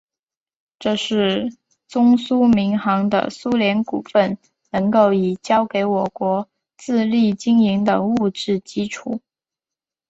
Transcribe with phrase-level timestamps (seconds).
[0.79, 1.55] 这是
[1.87, 4.39] 中苏民航的苏联股份
[4.71, 9.21] 能够已交给我国自力经营的物质基础。